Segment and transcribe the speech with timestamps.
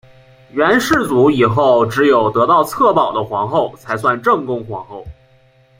[0.51, 5.05] 元世祖以后只有得到策宝的皇后才算正宫皇后。